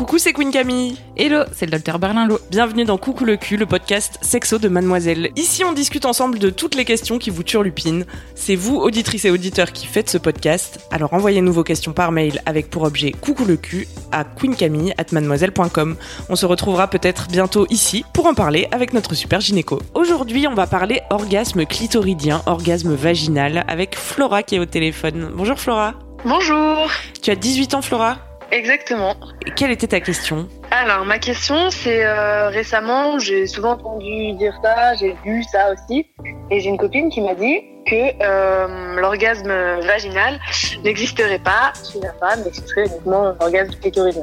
[0.00, 0.96] Coucou, c'est Queen Camille.
[1.14, 2.38] Hello, c'est le docteur Berlinlot.
[2.50, 5.28] Bienvenue dans Coucou le cul, le podcast sexo de Mademoiselle.
[5.36, 8.06] Ici, on discute ensemble de toutes les questions qui vous turlupinent.
[8.34, 10.80] C'est vous, auditrices et auditeurs, qui faites ce podcast.
[10.90, 15.96] Alors envoyez-nous vos questions par mail avec pour objet Coucou le cul à queencamille@mademoiselle.com.
[16.30, 19.82] On se retrouvera peut-être bientôt ici pour en parler avec notre super gynéco.
[19.92, 25.30] Aujourd'hui, on va parler orgasme clitoridien, orgasme vaginal avec Flora qui est au téléphone.
[25.34, 25.92] Bonjour Flora.
[26.24, 26.90] Bonjour.
[27.20, 28.29] Tu as 18 ans Flora?
[28.52, 29.14] Exactement.
[29.56, 34.94] Quelle était ta question Alors ma question c'est euh, récemment j'ai souvent entendu dire ça,
[34.94, 36.06] j'ai vu ça aussi
[36.50, 39.52] et j'ai une copine qui m'a dit que euh, l'orgasme
[39.82, 40.40] vaginal
[40.84, 44.22] n'existerait pas chez la femme mais que ce serait uniquement l'orgasme clitoridien.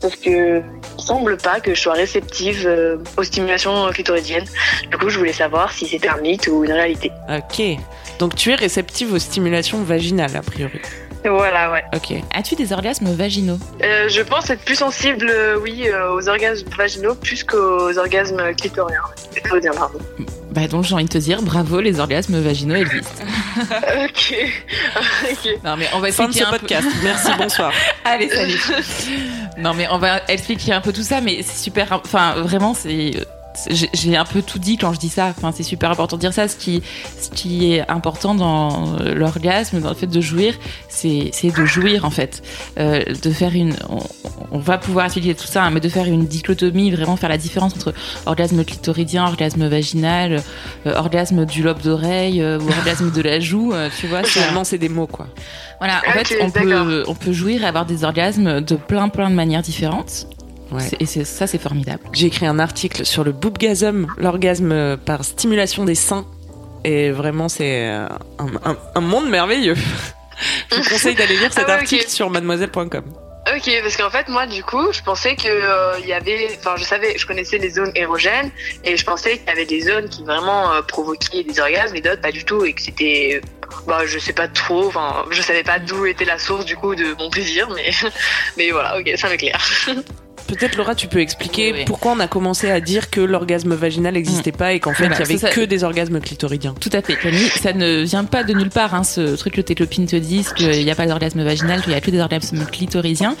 [0.00, 0.62] Sauf que
[0.98, 4.46] il semble pas que je sois réceptive euh, aux stimulations clitoridiennes.
[4.90, 7.12] Du coup je voulais savoir si c'était un mythe ou une réalité.
[7.28, 7.62] Ok.
[8.18, 10.80] Donc tu es réceptive aux stimulations vaginales a priori.
[11.24, 11.84] Voilà ouais.
[11.94, 12.14] Ok.
[12.34, 16.68] As-tu des orgasmes vaginaux Euh, je pense être plus sensible euh, oui euh, aux orgasmes
[16.76, 19.02] vaginaux plus qu'aux orgasmes clitoriens.
[19.32, 19.98] Clitoridiens pardon.
[20.52, 23.22] Bah donc j'ai envie de te dire bravo, les orgasmes vaginaux existent.
[24.04, 24.34] ok.
[25.30, 25.58] ok.
[25.64, 26.88] Non mais on va Fin de expliquer ce un podcast.
[27.02, 27.72] Merci, bonsoir.
[28.04, 28.60] Allez, salut.
[29.58, 31.92] non mais on va expliquer un peu tout ça, mais c'est super.
[31.92, 33.12] Enfin vraiment, c'est
[33.68, 35.26] j'ai un peu tout dit quand je dis ça.
[35.36, 36.48] Enfin, c'est super important de dire ça.
[36.48, 36.82] Ce qui,
[37.20, 40.54] ce qui est important dans euh, l'orgasme, dans le fait de jouir,
[40.88, 42.42] c'est de jouir en fait,
[42.78, 43.74] Euh, de faire une.
[43.88, 43.98] On,
[44.52, 47.38] on va pouvoir expliquer tout ça, hein, mais de faire une dichotomie, vraiment faire la
[47.38, 47.92] différence entre
[48.26, 50.42] orgasme clitoridien, orgasme vaginal,
[50.86, 53.72] euh, orgasme du lobe d'oreille euh, ou orgasme de la joue.
[53.72, 55.26] euh, tu vois, Finalement, c'est des mots quoi.
[55.78, 59.08] voilà, en Ok, fait, on peut, on peut jouir et avoir des orgasmes de plein
[59.08, 60.26] plein de manières différentes.
[60.72, 60.80] Ouais.
[60.80, 62.00] C'est- Et c'est- ça, c'est formidable.
[62.12, 66.26] J'ai écrit un article sur le boobgasm, l'orgasme par stimulation des seins.
[66.84, 68.06] Et vraiment, c'est euh,
[68.38, 69.74] un, un- un monde merveilleux.
[70.70, 73.04] Je vous conseille d'aller lire cet Ah ouais, article sur mademoiselle.com.
[73.54, 76.74] Ok, parce qu'en fait, moi, du coup, je pensais que euh, il y avait, enfin,
[76.78, 78.50] je savais, je connaissais les zones érogènes
[78.84, 82.00] et je pensais qu'il y avait des zones qui vraiment euh, provoquaient des orgasmes et
[82.00, 83.40] d'autres pas du tout et que c'était,
[83.86, 86.94] bah, je sais pas trop, enfin, je savais pas d'où était la source du coup
[86.94, 87.90] de mon plaisir, mais,
[88.56, 89.60] mais voilà, ok, ça m'éclaire.
[90.46, 94.14] Peut-être Laura, tu peux expliquer Oui, pourquoi on a commencé à dire que l'orgasme vaginal
[94.14, 95.50] n'existait pas et qu'en fait, il Voilà, y avait ça.
[95.50, 96.74] que des orgasmes clitoridiens.
[96.80, 97.48] Tout à fait, Camille.
[97.60, 100.52] Ça ne vient pas de nulle part, hein, ce truc que tes copines te disent
[100.52, 103.36] qu'il n'y a pas d'orgasme vaginal, qu'il n'y a que des orgasmes clitorisiens.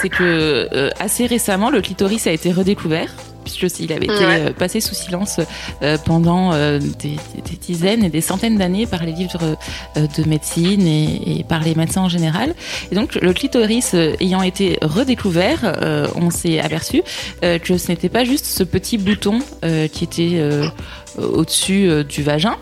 [0.00, 3.10] C'est que euh, assez récemment, le clitoris a été redécouvert.
[3.44, 4.40] Puisque avait été Ouais.
[4.40, 5.40] euh, passé sous silence
[5.82, 9.56] euh, pendant euh, des, des dizaines et des centaines d'années par les livres
[9.96, 12.54] de médecine et, et par les médecins en général.
[12.90, 15.76] Et donc le clitoris ayant été redécouvert,
[16.16, 17.02] on s'est aperçu
[17.42, 19.40] que ce n'était pas juste ce petit bouton
[19.92, 20.40] qui était
[21.18, 22.56] au-dessus du vagin,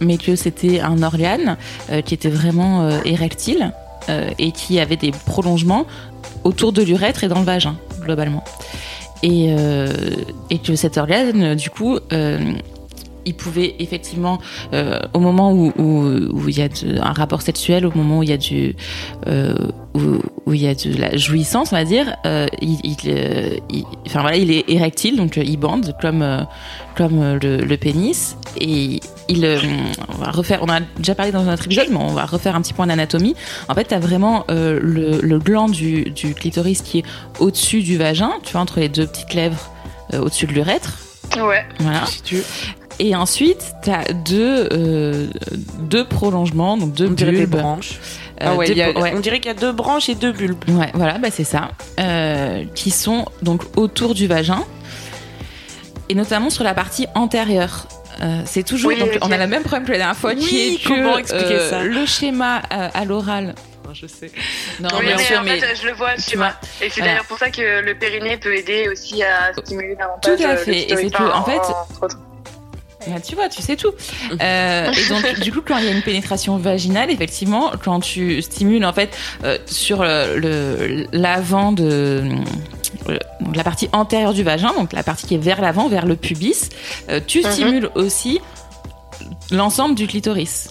[0.00, 1.56] mais que c'était un organe
[1.90, 3.72] euh, qui était vraiment euh, érectile
[4.08, 5.86] euh, et qui avait des prolongements
[6.44, 8.44] autour de l'urètre et dans le vagin, globalement.
[9.22, 9.92] Et, euh,
[10.50, 12.38] et que cet organe, du coup, euh,
[13.28, 14.38] il pouvait effectivement,
[14.72, 18.18] euh, au moment où, où, où il y a de- un rapport sexuel, au moment
[18.18, 18.74] où il y a du,
[19.26, 19.54] euh,
[19.94, 20.00] où,
[20.46, 23.84] où il y a de la jouissance, on va dire, euh, il, il, euh, il-
[24.06, 26.42] enfin voilà, il est érectile, donc euh, il bande comme euh,
[26.96, 29.58] comme le, le pénis, et il, euh,
[30.08, 32.56] on va refaire, on a déjà parlé dans un autre épisode, mais on va refaire
[32.56, 33.36] un petit point d'anatomie.
[33.68, 37.04] En fait, tu as vraiment euh, le, le gland du, du clitoris qui est
[37.38, 39.70] au-dessus du vagin, tu vois, entre les deux petites lèvres
[40.12, 40.98] euh, au-dessus de l'urètre.
[41.36, 41.64] ouais.
[41.78, 42.04] Voilà.
[42.06, 42.42] Si tu
[43.00, 45.28] Et ensuite, tu as deux, euh,
[45.78, 47.50] deux prolongements, donc deux on des bulbes.
[47.50, 47.92] branches.
[48.40, 49.12] Euh, ah ouais, deux- a- ouais.
[49.16, 50.62] on dirait qu'il y a deux branches et deux bulbes.
[50.68, 51.70] Ouais, voilà, bah c'est ça.
[52.00, 54.64] Euh, qui sont donc autour du vagin
[56.08, 57.86] et notamment sur la partie antérieure.
[58.20, 59.18] Euh, c'est toujours, Oui, donc ok.
[59.22, 61.54] on a le même problème que la dernière fois, qui Oui, est que comment expliquer
[61.54, 63.54] euh, ça le schéma euh, à l'oral.
[63.94, 64.30] Je sais.
[64.80, 66.52] Non, oui, bien mais sûr, en mais fait, je le vois, tu vois.
[66.82, 67.06] Et c'est voilà.
[67.12, 70.36] d'ailleurs pour ça que le périnée peut aider aussi à stimuler davantage.
[70.36, 70.90] Tout à le fait.
[70.92, 71.60] Et c'est que, en fait.
[73.06, 73.92] Bah, tu vois, tu sais tout.
[74.40, 78.40] Euh, et donc, du coup, quand il y a une pénétration vaginale, effectivement, quand tu
[78.42, 82.24] stimules en fait euh, sur le- l'avant de
[83.08, 86.06] euh, donc la partie antérieure du vagin, donc la partie qui est vers l'avant, vers
[86.06, 86.68] le pubis,
[87.10, 87.50] euh, tu Mhm.
[87.52, 88.40] stimules aussi
[89.50, 90.70] l'ensemble du clitoris.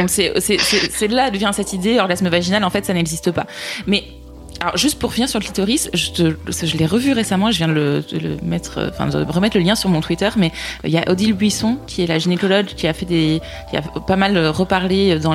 [0.00, 3.46] Donc c'est c'est là vient cette idée orgasme vaginal en fait ça n'existe pas.
[3.86, 4.02] Mais
[4.60, 8.04] alors juste pour finir sur le clitoris, je, l'ai revu récemment, je viens de le,
[8.12, 10.52] le, mettre, enfin de remettre le lien sur mon Twitter, mais
[10.84, 13.40] il y a Odile Buisson qui est la gynécologue qui a fait des,
[13.70, 15.34] qui a pas mal reparlé dans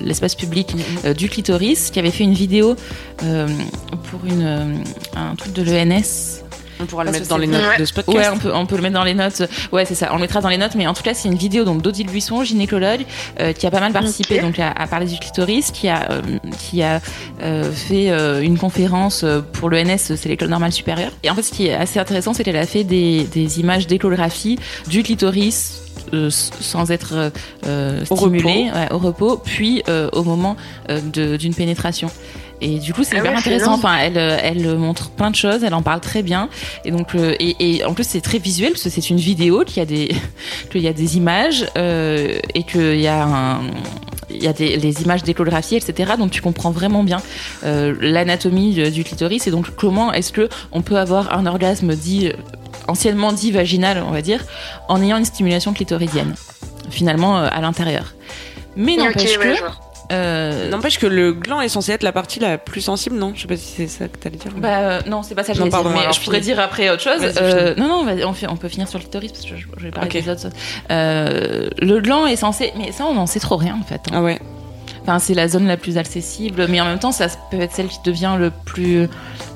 [0.00, 1.06] l'espace public mm-hmm.
[1.06, 2.74] euh, du clitoris, qui avait fait une vidéo
[3.22, 3.46] euh,
[4.10, 4.74] pour une euh,
[5.14, 6.42] un truc de l'ENS
[6.82, 8.16] on pourra le mettre dans les notes de ce podcast.
[8.16, 9.42] Ouais, on peut, on peut le mettre dans les notes.
[9.70, 10.08] Ouais, c'est ça.
[10.12, 12.08] On le mettra dans les notes, mais en tout cas, c'est une vidéo donc d'Odile
[12.08, 13.04] Buisson, gynécologue,
[13.40, 16.20] euh, qui a pas mal participé donc à, parler du clitoris, qui a euh,
[16.58, 17.00] qui a
[17.42, 18.08] euh, fait
[18.44, 21.12] une conférence pour l'ENS, c'est l'école normale supérieure.
[21.22, 23.86] Et en fait, ce qui est assez intéressant, c'est qu'elle a fait des, des images
[23.86, 24.58] d'échographie
[24.88, 25.82] du clitoris
[26.30, 27.32] sans être
[27.66, 29.82] euh, stimulé au repos, au repos puis
[30.12, 30.56] au moment
[30.88, 32.10] d'une pénétration.
[32.62, 33.74] Et du coup, c'est ah hyper intéressant.
[33.74, 36.48] Enfin, elle, euh, elle montre plein de choses, elle en parle très bien.
[36.84, 39.64] Et donc, euh, et, et, en plus, c'est très visuel parce que c'est une vidéo,
[39.66, 40.14] qu'il y a des,
[40.70, 43.60] qu'il y a des images euh, et qu'il y a un,
[44.30, 46.12] il y a des, les images d'échographie, etc.
[46.16, 47.20] Donc tu comprends vraiment bien
[47.64, 52.30] euh, l'anatomie du clitoris et donc comment est-ce que on peut avoir un orgasme dit
[52.86, 54.44] anciennement dit vaginal, on va dire,
[54.88, 56.34] en ayant une stimulation clitoridienne
[56.90, 58.14] finalement à l'intérieur.
[58.76, 59.56] Mais n'empêche que
[60.10, 60.68] euh...
[60.68, 63.32] N'empêche que le gland est censé être la partie la plus sensible, non?
[63.34, 64.52] Je sais pas si c'est ça que tu allais dire.
[64.56, 65.84] Bah euh, non, c'est pas ça que j'allais dire.
[65.84, 67.20] Mais je pourrais dire après autre chose.
[67.40, 69.90] Euh, non, non, on, on, peut finir sur le clitoris parce que je, je vais
[69.90, 70.48] parler des autres.
[70.90, 74.00] Euh, le gland est censé, mais ça on en sait trop rien en fait.
[74.08, 74.14] Hein.
[74.14, 74.40] Ah ouais.
[75.02, 77.88] Enfin, c'est la zone la plus accessible, mais en même temps, ça peut être celle
[77.88, 79.08] qui devient le plus,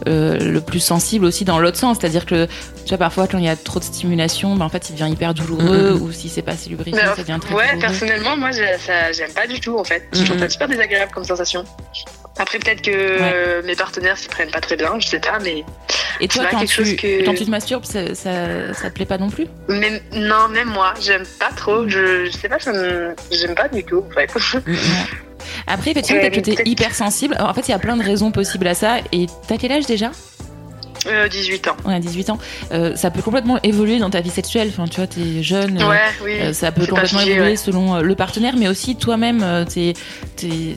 [0.08, 1.98] euh, le plus sensible aussi dans l'autre sens.
[2.00, 4.90] C'est-à-dire que, tu vois, parfois, quand il y a trop de stimulation, ben, en fait,
[4.90, 7.80] il devient hyper douloureux, ou si c'est pas assez lubrifié, ça devient très ouais, douloureux.
[7.80, 10.08] personnellement, moi, j'aime pas du tout, en fait.
[10.12, 11.64] Je trouve ça super désagréable comme sensation.
[12.38, 15.64] Après, peut-être que mes partenaires s'y prennent pas très bien, je sais pas, mais.
[16.20, 17.24] Et toi, quand, tu, que...
[17.24, 19.46] quand tu te masturbes, ça, ça, ça, te plaît pas non plus?
[19.68, 21.88] Non, même moi, j'aime pas trop.
[21.88, 24.30] Je, je sais pas, j'aime pas du tout, en fait.
[25.66, 27.36] Après, effectivement, peut-être que t'es hyper sensible.
[27.38, 28.98] en fait, il y a plein de raisons possibles à ça.
[29.12, 30.10] Et t'as quel âge déjà?
[31.30, 31.76] 18 euh, ans.
[31.84, 32.38] Ouais, 18 ans.
[32.72, 34.68] Euh, ça peut complètement évoluer dans ta vie sexuelle.
[34.70, 35.82] Enfin, tu vois, t'es jeune.
[35.82, 36.38] Ouais, oui.
[36.40, 39.94] Euh, ça peut complètement évoluer selon le partenaire, mais aussi toi-même, t'es,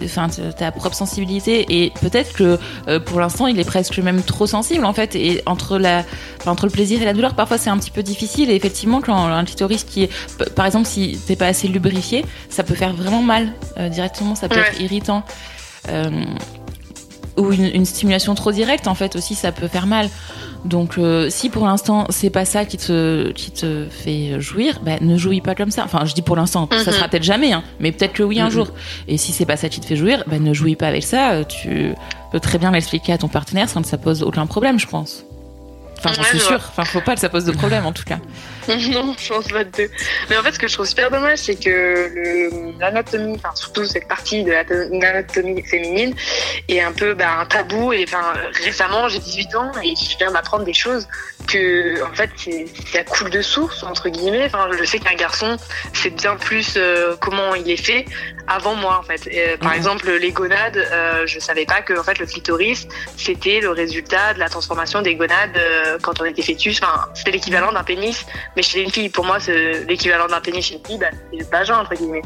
[0.04, 0.28] enfin,
[0.58, 1.66] ta propre sensibilité.
[1.70, 2.58] Et peut-être que
[3.00, 5.16] pour l'instant, il est presque même trop sensible, en fait.
[5.16, 6.04] Et entre la,
[6.46, 8.50] entre le plaisir et la douleur, parfois c'est un petit peu difficile.
[8.50, 12.64] Et effectivement, quand un clitoris qui est, par exemple, si t'es pas assez lubrifié, ça
[12.64, 13.54] peut faire vraiment mal
[13.90, 14.36] directement.
[14.36, 15.24] Ça peut être irritant
[17.40, 20.10] ou une, stimulation trop directe, en fait, aussi, ça peut faire mal.
[20.66, 24.94] Donc, euh, si pour l'instant, c'est pas ça qui te, qui te fait jouir, bah,
[25.00, 25.84] ne jouis pas comme ça.
[25.86, 26.98] Enfin, je dis pour l'instant, ça mhm.
[26.98, 28.52] sera peut-être jamais, hein, mais peut-être que oui un mhm.
[28.52, 28.68] jour.
[29.08, 31.46] Et si c'est pas ça qui te fait jouir, bah, ne jouis pas avec ça.
[31.46, 31.94] Tu
[32.32, 35.24] peux très bien l'expliquer à ton partenaire sans que ça pose aucun problème, je pense.
[35.98, 36.62] Enfin, j'en suis sûre.
[36.70, 38.20] Enfin, faut pas que ça pose de problème, en tout cas.
[38.92, 39.90] non, je pense pas de deux.
[40.30, 42.50] Mais en fait, ce que je trouve super dommage, c'est que
[42.80, 46.14] l'anatomie, enfin, surtout cette partie de l'anatomie féminine,
[46.68, 47.94] est un peu bah, un tabou.
[47.94, 48.34] Et enfin,
[48.64, 51.08] récemment, j'ai 18 ans et je viens d'apprendre des choses
[51.48, 52.30] que, en fait,
[52.92, 54.46] ça coule de source, entre guillemets.
[54.46, 55.58] Enfin, je sais qu'un garçon,
[55.94, 58.06] c'est bien plus euh, comment il est fait
[58.48, 59.58] avant moi, en fait.
[59.60, 59.78] Par mhm.
[59.78, 62.88] exemple, les gonades, euh, je savais pas que, en fait, le clitoris,
[63.18, 66.80] c'était le résultat de la transformation des gonades euh, quand on était fœtus.
[66.82, 68.26] Enfin, c'était l'équivalent d'un pénis
[68.60, 71.40] mais chez une fille, pour moi, c'est l'équivalent d'un pénis chez une fille, bah, c'est
[71.40, 72.22] le vagin, entre guillemets.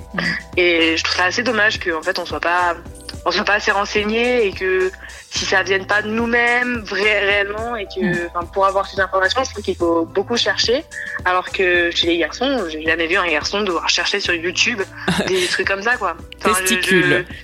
[0.57, 2.75] Et je trouve ça assez dommage qu'en fait, on soit pas,
[3.23, 4.91] on soit pas assez renseigné et que
[5.29, 8.29] si ça vienne pas de nous-mêmes, vrai, réellement, et que, mm.
[8.33, 10.83] enfin, pour avoir ces informations, je trouve qu'il faut beaucoup chercher.
[11.23, 14.81] Alors que chez les garçons, j'ai jamais vu un garçon devoir chercher sur YouTube
[15.27, 16.17] des trucs comme ça, quoi.
[16.43, 16.59] Enfin,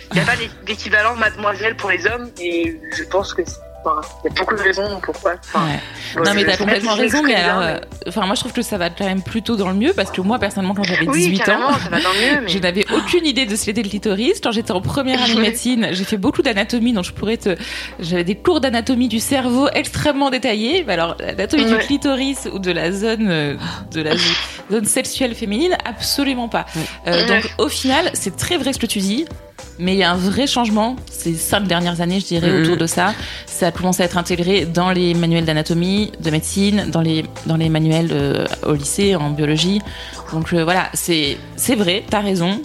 [0.09, 3.43] Il n'y a pas d'équivalent mademoiselle pour les hommes, et je pense que
[3.85, 5.35] il y a beaucoup de raisons pourquoi.
[6.15, 7.77] non, mais t'as complètement raison, mais alors, euh,
[8.07, 10.21] enfin, moi je trouve que ça va quand même plutôt dans le mieux parce que
[10.21, 11.71] moi personnellement, quand j'avais 18 ans,
[12.47, 14.39] je n'avais aucune idée de ce qu'était le clitoris.
[14.41, 17.55] Quand j'étais en première année de médecine, j'ai fait beaucoup d'anatomie, donc je pourrais te.
[17.99, 20.85] J'avais des cours d'anatomie du cerveau extrêmement détaillés.
[20.87, 23.55] alors, l'anatomie du clitoris ou de la zone, euh,
[23.91, 24.11] de la
[24.71, 26.65] zone sexuelle féminine, absolument pas.
[27.07, 29.25] Euh, donc, au final, c'est très vrai ce que tu dis
[29.79, 32.85] mais il y a un vrai changement ces cinq dernières années, je dirais, autour de
[32.85, 33.13] ça.
[33.45, 37.55] Ça a commencé à être intégré dans les manuels d'anatomie, de médecine, dans les, dans
[37.55, 39.81] les manuels euh, au lycée, en biologie.
[40.33, 41.37] Donc euh, voilà, c'est
[41.75, 42.61] vrai, t'as raison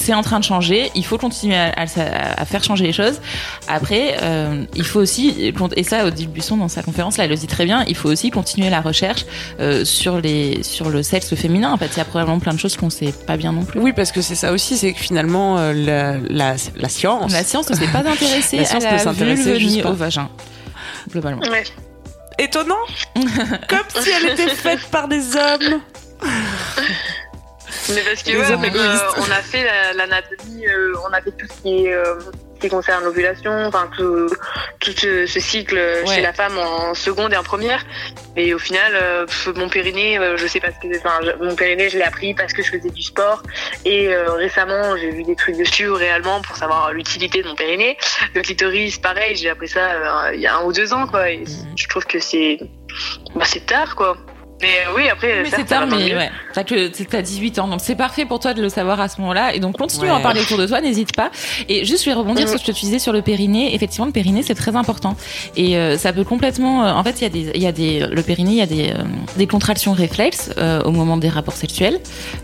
[0.00, 0.90] c'est en train de changer.
[0.94, 3.20] Il faut continuer à, faire changer les choses.
[3.68, 7.36] Après, euh, il faut aussi, et ça, Odile Buisson dans sa conférence là, elle le
[7.36, 7.84] dit très bien.
[7.86, 9.26] Il faut aussi continuer la recherche
[9.60, 11.72] euh, sur les sur le sexe féminin.
[11.72, 13.80] En fait, il y a probablement plein de choses qu'on sait pas bien non plus.
[13.80, 17.44] Oui, parce que c'est ça aussi, c'est que finalement euh, la, la, la, science, la
[17.44, 20.28] science ne s'est pas intéressée la science à la vulve au vagin,
[21.10, 21.42] globalement.
[21.42, 21.64] Ouais.
[22.42, 22.86] Étonnant,
[23.68, 25.82] comme si elle était faite par des hommes.
[26.22, 31.32] Mais parce que ouais, on, euh, on a fait la- l'anatomie, euh, on a fait
[31.32, 32.14] tout ce qui est euh,
[32.60, 34.28] qui concerne l'ovulation, enfin tout,
[34.78, 36.14] tout ce, ce cycle Ouais.
[36.14, 37.84] chez la femme en seconde et en première.
[38.36, 39.26] Et au final, euh,
[39.56, 42.34] mon périnée, euh, je sais pas ce que, enfin, je- mon périnée, je l'ai appris
[42.34, 43.42] parce que je faisais du sport.
[43.84, 47.96] Et euh, récemment, j'ai vu des trucs dessus réellement pour savoir l'utilité de mon périnée.
[48.34, 51.30] Le clitoris, pareil, j'ai appris ça il y a un ou deux ans, quoi.
[51.30, 51.44] Et
[51.76, 52.58] je trouve que c'est,
[53.34, 54.16] bah, c'est tard, quoi.
[54.60, 55.64] Mais euh, oui, après, c'est
[56.08, 56.16] mieux.
[56.16, 56.30] ouais.
[56.52, 59.20] T'as que t'as 18 ans, donc c'est parfait pour toi de le savoir à ce
[59.20, 59.54] moment-là.
[59.54, 61.30] Et donc continue à en parler autour de toi, n'hésite pas.
[61.68, 63.74] Et juste, je vais rebondir sur ce que tu disais sur le périnée.
[63.74, 65.16] Effectivement, le périnée c'est très important
[65.56, 66.84] et euh, ça peut complètement.
[66.84, 68.62] euh, en fait, il y a des, il y a des, le périnée, il y
[68.62, 69.02] a des, euh,
[69.36, 71.98] des contractions réflexes euh, au moment des rapports sexuels,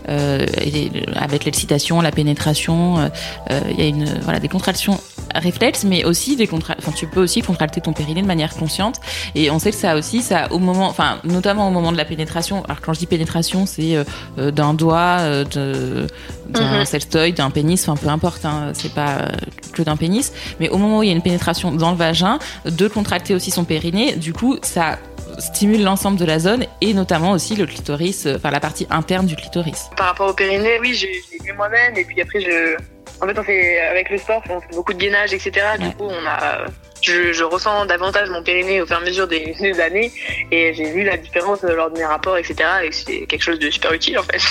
[0.09, 2.97] euh, et avec l'excitation, la pénétration.
[2.99, 3.07] euh,
[3.51, 4.99] euh, Il y a une, voilà, des contractions
[5.35, 6.75] réflexes, mais aussi des contra...
[6.79, 8.99] enfin, tu peux aussi contracter ton périnée de manière consciente.
[9.35, 12.05] Et on sait que ça aussi, ça au moment, enfin, notamment au moment de la
[12.07, 12.63] pénétration.
[12.65, 14.03] Alors quand je dis pénétration, c'est euh,
[14.39, 15.43] euh, d'un doigt, euh,
[16.49, 16.85] d'un Mhm.
[16.85, 19.27] sextoy, d'un pénis, enfin peu importe, hein, c'est pas
[19.73, 20.33] que d'un pénis.
[20.59, 23.51] Mais au moment où il y a une pénétration dans le vagin, de contracter aussi
[23.51, 24.97] son périnée, du coup, ça
[25.39, 29.35] stimule l'ensemble de la zone et notamment aussi le clitoris, enfin la partie interne du
[29.35, 29.89] clitoris.
[29.95, 31.95] Par rapport au périnée, oui, l'ai vu moi-même.
[31.97, 32.75] Et puis après, je.
[33.21, 35.51] En fait, on fait, avec le sport, on fait beaucoup de gainage, etc.
[35.79, 36.65] Du coup, on a.
[37.01, 40.11] Je, ressens davantage mon périnée au fur et à mesure des, années.
[40.51, 42.55] Et j'ai vu la différence lors de mes rapports, etc.
[42.83, 44.41] Et c'est quelque chose de super utile, en fait.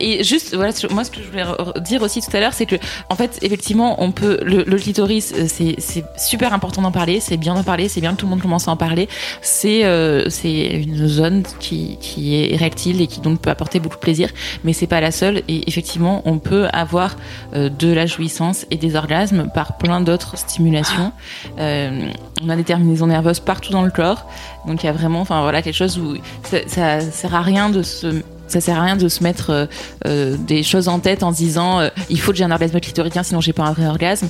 [0.00, 2.66] Et juste, voilà, moi, ce que je voulais re- dire aussi tout à l'heure, c'est
[2.66, 2.76] que,
[3.08, 5.76] en fait, effectivement, on peut, le, le clitoris, euh, c'est,
[6.16, 8.68] super important d'en parler, c'est bien d'en parler, c'est bien que tout le monde commence
[8.68, 9.08] à en parler.
[9.40, 13.96] C'est, euh, c'est une zone qui, qui est érectile et qui donc peut apporter beaucoup
[13.96, 14.30] de plaisir,
[14.64, 15.42] mais c'est pas la seule.
[15.48, 17.16] Et effectivement, on peut avoir
[17.54, 21.12] euh, de la jouissance et des orgasmes par plein d'autres stimulations.
[21.58, 22.10] Euh,
[22.42, 24.26] on a des terminaisons nerveuses partout dans le corps.
[24.66, 27.70] Donc il y a vraiment, enfin voilà, quelque chose où ça, ça sert à rien
[27.70, 29.66] de se ça sert à rien de se mettre euh,
[30.06, 32.78] euh, des choses en tête en se disant euh, il faut que j'ai un orgasme
[32.80, 34.28] clitoridien sinon j'ai pas un vrai orgasme.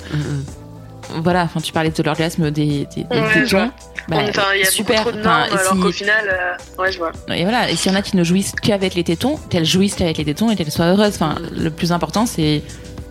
[1.22, 3.56] Voilà, enfin tu parlais de l'orgasme des, des, des Ouais, tétons.
[3.58, 3.70] vois.
[4.08, 5.02] Bah, Enfin, il y a super.
[5.02, 7.12] trop de Enfin, normes, et alors si- qu'au final, euh, ouais, je vois.
[7.34, 9.94] et voilà, et s'il y en a qui ne jouissent qu'avec les tétons, qu'elles jouissent
[9.94, 11.14] qu'avec les tétons et qu'elles soient heureuses.
[11.14, 12.62] Enfin, le plus important, c'est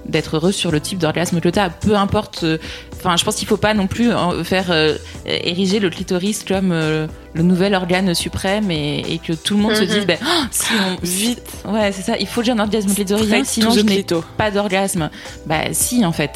[0.07, 2.43] d'être heureuse sur le type d'orgasme que tu as, peu importe.
[2.43, 2.57] euh,
[2.97, 4.97] Enfin, je pense qu'il faut pas non plus euh, faire euh,
[5.27, 9.81] ériger le clitoris comme le nouvel organe suprême et, et que tout le monde se
[9.81, 9.87] Mhm.
[9.87, 12.91] dise, ben, oh, si on, Vite, ouais, c'est ça, il faut que j'ai un orgasme
[12.95, 14.03] clitoridien, sinon je n'ai
[14.37, 15.09] pas d'orgasme.
[15.45, 16.31] Bah, si, en fait,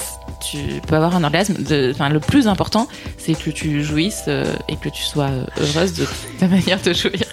[0.51, 0.57] tu
[0.87, 1.55] peux avoir un orgasme.
[1.63, 5.93] De, enfin, le plus important, c'est que tu jouisses euh, et que tu sois heureuse
[5.93, 6.05] de
[6.39, 7.23] ta manière de jouir.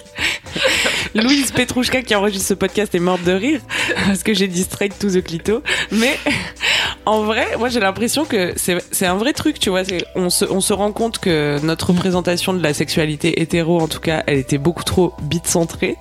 [1.21, 3.61] Louise Petrouchka qui enregistre ce podcast est morte de rire
[4.07, 5.61] parce que j'ai dit straight to the clito.
[5.91, 6.17] Mais
[7.05, 9.81] en vrai, moi j'ai l'impression que c'est un vrai truc, tu vois.
[10.15, 14.37] On se, rend compte que notre représentation de la sexualité hétéro, en tout cas, elle
[14.37, 15.95] était beaucoup trop bite centrée.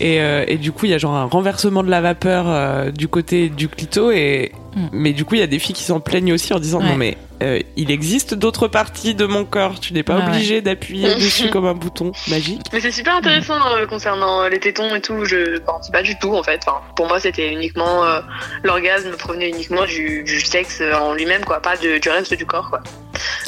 [0.00, 2.90] Et, euh, et du coup, il y a genre un renversement de la vapeur euh,
[2.90, 4.10] du côté du clito.
[4.10, 4.88] Et, Mm.
[4.92, 6.86] Mais du coup, il y a des filles qui s'en plaignent aussi en disant Ouais.
[6.88, 9.78] non mais euh, il existe d'autres parties de mon corps.
[9.80, 10.26] Tu n'es pas ouais.
[10.26, 12.60] obligé d'appuyer dessus comme un bouton magique.
[12.72, 15.24] Mais c'est super intéressant euh, concernant euh, les tétons et tout.
[15.24, 16.60] Je pense pas du tout en fait.
[16.66, 18.20] Enfin, pour moi, c'était uniquement euh,
[18.62, 22.68] l'orgasme provenait uniquement du, du sexe en lui-même, quoi, pas de- du reste du corps,
[22.70, 22.80] quoi.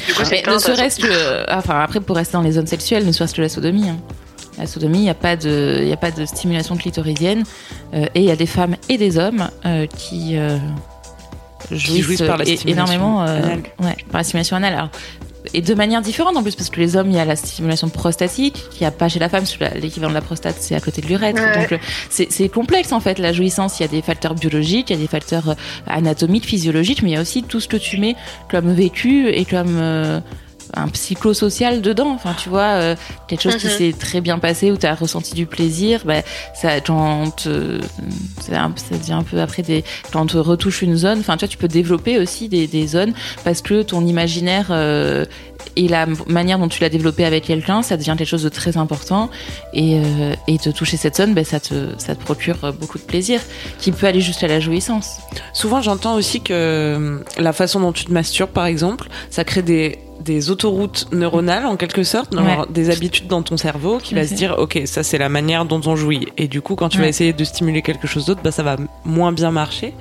[0.07, 3.05] Du coup, c'est Mais ne serait-ce que, enfin après pour rester dans les zones sexuelles,
[3.07, 3.89] ne serait-ce que la sodomie.
[3.89, 3.99] hein.
[4.59, 7.45] La sodomie, il n'y a pas de, il y a pas de stimulation clitoridienne
[7.95, 10.59] euh, et il y a des femmes et des hommes euh, qui euh,
[11.71, 13.62] jouissent, jouissent par la énormément euh, anale.
[13.81, 14.75] ouais, par la stimulation anale.
[14.75, 14.88] Alors,
[15.55, 17.88] et de manière différente en plus parce que les hommes il y a la stimulation
[17.88, 20.75] prostatique qui a pas chez la femme parce que la- l'équivalent de la prostate c'est
[20.75, 21.59] à côté de l'urètre Ouais.
[21.62, 21.79] donc euh,
[22.11, 24.99] c'est c'est complexe en fait la jouissance il y a des facteurs biologiques il y
[24.99, 25.55] a des facteurs euh,
[25.87, 28.17] anatomiques physiologiques mais il y a aussi tout ce que tu mets
[28.50, 30.21] comme vécu et comme euh,
[30.75, 32.11] un psychosocial dedans.
[32.15, 32.97] Enfin tu vois euh,
[33.29, 33.73] quelque chose qui Mhm.
[33.73, 36.23] s'est très bien passé où tu as ressenti du plaisir bah,
[36.55, 37.81] ça quand te-
[38.41, 41.21] c'est un- ça devient un peu après des quand on te retouche une zone.
[41.21, 43.12] Enfin tu vois tu peux développer aussi des, des zones
[43.45, 45.25] parce que ton imaginaire euh,
[45.77, 48.77] et la manière dont tu l'as développé avec quelqu'un ça devient quelque chose de très
[48.77, 49.31] important.
[49.73, 53.03] Et, euh, et te toucher cette zone ben, ça te ça te procure beaucoup de
[53.05, 53.41] plaisir
[53.79, 55.19] qui peut aller jusqu'à la jouissance.
[55.53, 59.62] Souvent, j'entends aussi que euh, la façon dont tu te masturbes, par exemple, ça crée
[59.62, 64.21] des, des autoroutes neuronales, en quelque sorte, genre des habitudes dans ton cerveau qui va
[64.23, 64.27] Ok.
[64.29, 66.29] se dire, ok, ça c'est la manière dont on jouit.
[66.37, 68.77] Et du coup, quand tu vas essayer de stimuler quelque chose d'autre, bah, ça va
[69.05, 69.95] moins bien marcher.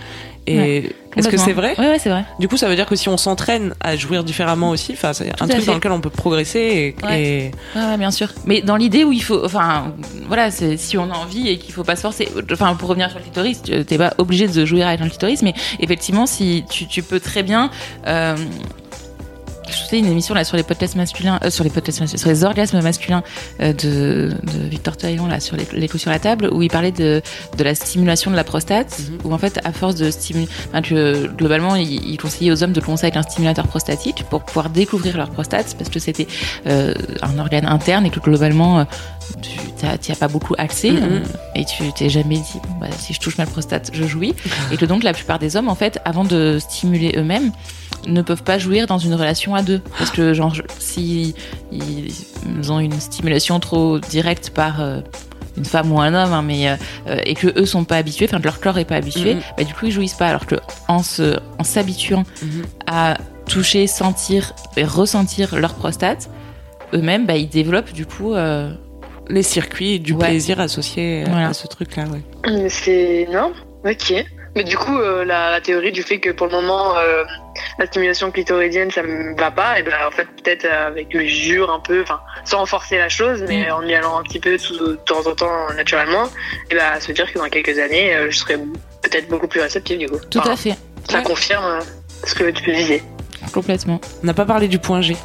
[0.48, 1.76] Et est-ce que c'est vrai?
[1.78, 4.24] Ouais ouais c'est vrai Du coup, ça veut dire que si on s'entraîne à jouir
[4.24, 5.66] différemment aussi, enfin, c'est un truc fait.
[5.68, 7.52] dans lequel on peut progresser et, Ouais.
[7.98, 8.30] bien sûr.
[8.46, 9.94] Mais dans l'idée où il faut, enfin,
[10.28, 12.28] voilà, si on a envie et qu'il faut pas se forcer.
[12.52, 15.44] Enfin, pour revenir sur le clitoris, tu- t'es pas obligé de jouir avec un clitoris,
[15.44, 17.70] mais effectivement, si tu, tu peux très bien.
[18.08, 18.36] euh,
[19.94, 22.82] une émission là sur les podcasts masculins, euh, sur les podcasts masculins, sur les orgasmes
[22.82, 23.24] masculins
[23.62, 26.70] euh, de, de Victor Taillon là sur les, les coups sur la table, où il
[26.70, 27.22] parlait de,
[27.58, 29.18] de la stimulation de la prostate, Mhm.
[29.24, 30.82] où en fait à force de stimuler, enfin,
[31.38, 35.18] globalement il, il conseillait aux hommes de commencer avec un stimulateur prostatique pour pouvoir découvrir
[35.18, 36.28] leur prostate, parce que c'était
[36.68, 38.86] euh, un organe interne et que globalement
[39.42, 39.52] tu
[40.02, 41.24] t'y as pas beaucoup accès Mhm.
[41.56, 44.34] et tu t'es jamais dit bon, bah, si je touche ma prostate je jouis
[44.72, 47.52] et que donc la plupart des hommes en fait avant de stimuler eux-mêmes
[48.08, 51.36] ne peuvent pas jouir dans une relation à deux parce que genre si
[51.72, 55.02] ils ont une stimulation trop directe par euh,
[55.58, 56.76] une femme ou un homme hein, mais euh,
[57.08, 59.42] euh, et que eux sont pas habitués enfin que leur corps est pas habitué Mhm.
[59.58, 60.56] bah, du coup ils jouissent pas alors que
[60.88, 61.02] en
[61.64, 62.64] s'habituant Mhm.
[62.88, 66.30] à toucher sentir et ressentir leur prostate
[66.94, 68.72] eux-mêmes bah, ils développent du coup euh,
[69.32, 70.30] Les circuits du Ouais.
[70.30, 71.50] plaisir associés Voilà.
[71.50, 72.68] à ce truc-là, ouais.
[72.70, 73.54] C'est énorme.
[73.86, 74.26] Ok.
[74.56, 77.24] Mais du coup, euh, la, la théorie du fait que pour le moment, euh,
[77.78, 81.72] la stimulation clitoridienne, ça me va pas, et ben en fait, peut-être avec le jure
[81.72, 83.74] un peu, enfin, sans renforcer la chose, mais Mm.
[83.74, 86.24] en y allant un petit peu tout, de temps en temps naturellement,
[86.72, 88.58] et ben se dire que dans quelques années, euh, je serai
[89.04, 90.18] peut-être beaucoup plus réceptive du coup.
[90.32, 90.76] tout Enfin, à fait
[91.10, 91.24] Ça Ouais.
[91.24, 91.80] confirme euh,
[92.26, 93.04] ce que tu disais.
[93.54, 95.16] complètement On n'a pas parlé du point G.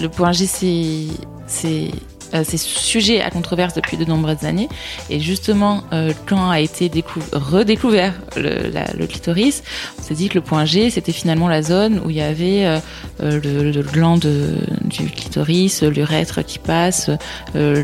[0.00, 1.90] le point G, c'est
[2.34, 4.68] euh, c'est sujet à controverse depuis de nombreuses années.
[5.10, 9.62] Et justement, euh, quand a été décou- redécouvert le, la- le clitoris,
[9.98, 12.64] on s'est dit que le point G, c'était finalement la zone où il y avait
[12.66, 12.78] euh,
[13.20, 17.10] le, le gland de- du clitoris, l'urètre qui passe,
[17.54, 17.82] le,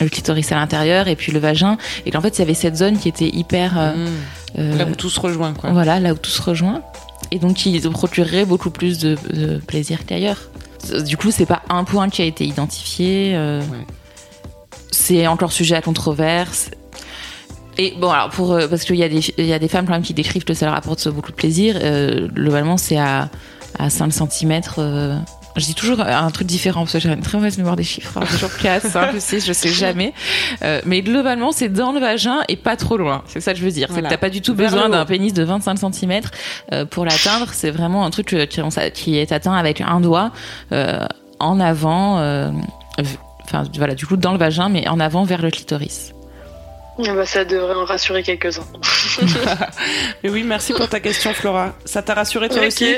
[0.00, 1.76] le clitoris à l'intérieur et puis le vagin.
[2.06, 3.78] Et qu'en fait, il y avait cette zone qui était hyper...
[3.78, 3.92] euh,
[4.56, 4.78] Mmh.
[4.78, 5.70] Là où tout se rejoint, quoi.
[5.72, 6.80] voilà, là où tout se rejoint.
[7.30, 10.48] Et donc, qui procurerait beaucoup plus de, de plaisir qu'ailleurs.
[11.04, 13.32] Du coup, c'est pas un point qui a été identifié.
[13.34, 13.86] euh, Ouais.
[14.90, 16.70] C'est encore sujet à controverse.
[17.76, 19.92] Et bon, alors, pour, euh, parce qu'il y, a des- y a des femmes quand
[19.92, 21.76] même qui décrivent que ça leur apporte beaucoup de plaisir.
[21.80, 23.28] euh, globalement, c'est à,
[23.78, 24.60] à 5 cm.
[25.56, 28.16] Je dis toujours un truc différent parce que j'ai une très mauvaise mémoire des chiffres.
[28.16, 30.12] Alors, toujours 4, 5, 6, je sais jamais.
[30.62, 33.22] Euh, mais globalement, c'est dans le vagin et pas trop loin.
[33.26, 33.88] C'est ça que je veux dire.
[33.88, 34.08] C'est Voilà.
[34.08, 36.20] que t'as pas du tout Vers besoin d'un pénis de 25 cm
[36.90, 37.48] pour l'atteindre.
[37.52, 38.60] C'est vraiment un truc euh, qui,
[38.94, 40.30] qui est atteint avec un doigt
[40.72, 41.04] euh,
[41.40, 42.18] en avant.
[42.18, 42.50] euh,
[43.44, 46.12] Enfin, voilà, du coup, dans le vagin, mais en avant vers le clitoris.
[46.98, 48.64] Eh ben, ça devrait en rassurer quelques-uns.
[50.22, 51.74] Mais oui, merci pour ta question, Flora.
[51.84, 52.66] Ça t'a rassuré toi Ok.
[52.66, 52.94] aussi?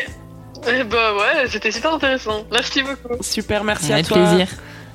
[0.68, 2.44] Eh bah ouais, c'était super intéressant.
[2.52, 3.22] Merci beaucoup.
[3.22, 4.18] Super, merci à Avec toi.
[4.18, 4.48] plaisir.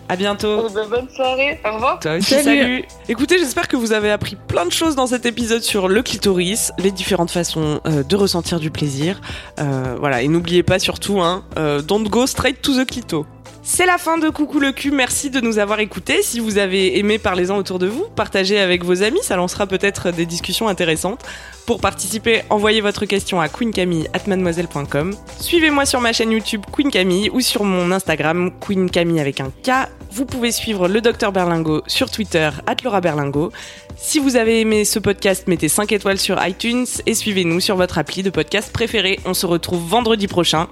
[0.08, 0.68] À bientôt.
[0.70, 1.60] Eh ben, bonne soirée.
[1.66, 2.00] Au revoir.
[2.00, 2.84] Toi aussi, salut.
[3.10, 6.72] Écoutez, j'espère que vous avez appris plein de choses dans cet épisode sur le clitoris,
[6.78, 9.20] les différentes façons euh, de ressentir du plaisir.
[9.60, 13.26] Euh, voilà, et n'oubliez pas surtout, hein, euh, don't go straight to the clito.
[13.68, 16.22] C'est la fin de Coucou le cul, merci de nous avoir écoutés.
[16.22, 20.12] Si vous avez aimé, parlez-en autour de vous, partagez avec vos amis, ça lancera peut-être
[20.12, 21.26] des discussions intéressantes.
[21.66, 25.16] Pour participer, envoyez votre question à queencamille@mademoiselle.com.
[25.40, 29.50] Suivez-moi sur ma chaîne YouTube Queen Camille ou sur mon Instagram Queen Camille avec un
[29.50, 29.90] K.
[30.12, 32.52] Vous pouvez suivre le docteur Berlingo sur Twitter
[32.84, 33.52] Laura Berlingo.
[33.98, 37.98] Si vous avez aimé ce podcast, mettez 5 étoiles sur iTunes et suivez-nous sur votre
[37.98, 39.20] appli de podcast préféré.
[39.26, 40.68] On se retrouve vendredi prochain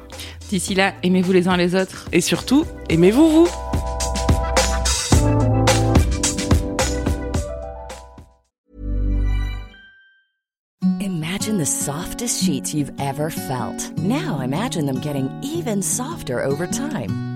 [0.49, 2.07] D'ici là, aimez-vous les uns les autres.
[2.11, 3.47] et surtout, aimez-vous vous.
[10.99, 13.91] Imagine the softest sheets you've ever felt.
[13.97, 17.32] Now imagine them getting even softer over time.